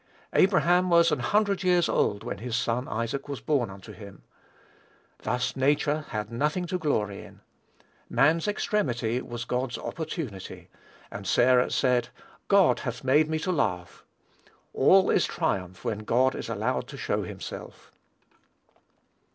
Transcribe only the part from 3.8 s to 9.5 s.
him." Thus nature had nothing to glory in. "Man's extremity was